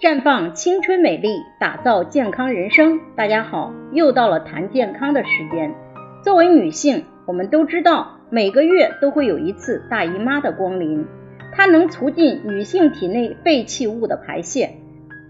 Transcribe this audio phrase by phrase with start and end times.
[0.00, 3.00] 绽放青春美丽，打造健康人生。
[3.16, 5.74] 大家好，又到了谈健康的时间。
[6.22, 11.04] 作为女性，我们都知道每个月都会有一次大姨妈的光临，
[11.52, 14.76] 它能促进女性体内废弃物的排泄，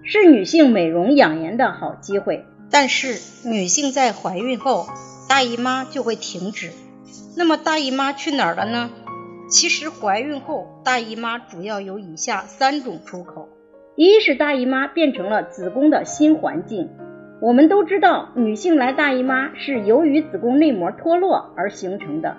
[0.03, 2.45] 是女性美容养颜的好机会。
[2.71, 4.87] 但是女性在怀孕后，
[5.31, 6.73] 大姨妈就会停止。
[7.39, 8.91] 那么大姨妈去哪儿了呢？
[9.49, 13.49] 其实怀孕后，大姨妈主要有以下三种出口。
[14.01, 16.89] 一是大姨妈变成了子宫的新环境。
[17.41, 22.37] 我们都知道，女性来大姨妈是由于子宫内膜脱落而形成的。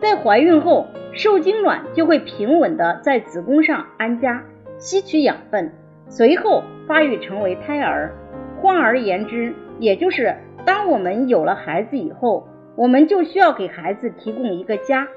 [0.00, 4.44] 在怀孕后，受精卵就会平稳的在子宫上安家，
[4.78, 5.72] 吸取养分，
[6.06, 8.14] 随后发育成为胎儿。
[8.60, 12.46] 换而言之，也就是当我们有了孩子以后，
[12.76, 15.08] 我们就需要给孩子提供一个家。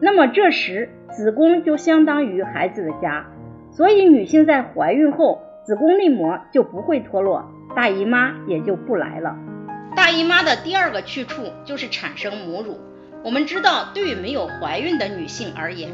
[0.00, 3.30] 那么这时，子宫就相当于孩子的家。
[3.76, 9.36] 所以，女性在怀孕后，子宫内膜就不会脱落，大姨妈也就不来了。
[9.96, 12.78] 大姨妈的第二个去处就是产生母乳。
[13.24, 15.90] 我们知道，对于没有怀孕的女性而言，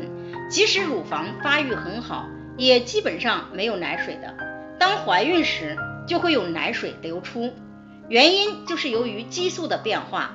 [0.51, 2.27] 即使乳房发育很好，
[2.59, 4.35] 也基本上没有奶水的。
[4.79, 5.77] 当怀孕时，
[6.07, 7.51] 就会有奶水流出，
[8.09, 10.33] 原因就是由于激素的变化。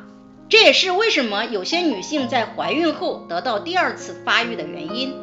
[0.47, 5.13] 这也是为什么有些女性在怀孕后得到第二次发育的原因。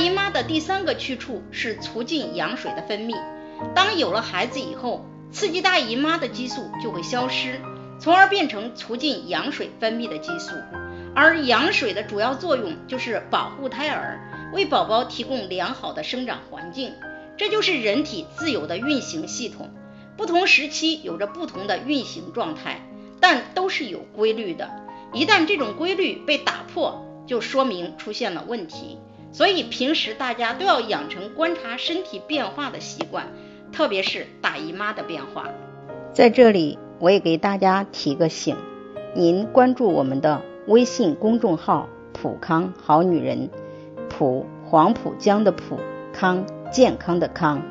[0.00, 3.14] 姨妈的第三个去处是促进羊水的分泌。
[3.74, 7.60] 当有了孩子以后，刺激大姨妈的激素就会消失，
[8.00, 10.52] 从而变成促进羊水分泌的激素。
[11.14, 14.20] 而羊水的主要作用就是保护胎儿，
[14.54, 16.92] 为宝宝提供良好的生长环境。
[17.36, 19.70] 这就是人体自由的运行系统，
[20.16, 22.80] 不同时期有着不同的运行状态，
[23.20, 24.70] 但都是有规律的。
[25.12, 28.98] 一旦这种规律被打破，就说明出现了问题。
[29.32, 33.26] 所以平时大家都要养成观察身体变化的习惯，
[33.72, 35.48] 特别是大姨妈的变化。
[36.12, 38.56] 在这里，我也给大家提个醒：
[39.14, 43.48] 您关注我们的微信公众号“普康好女人”，
[44.10, 45.78] 普黄浦江的普
[46.12, 47.62] 康健康的康，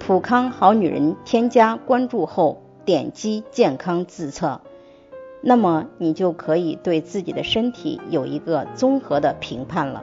[0.00, 1.16] 普康好女人。
[1.24, 4.60] 添加关注后，点击健康自测，
[5.40, 10.02] 那么你就可以对自己的身体有一个综合的评判了。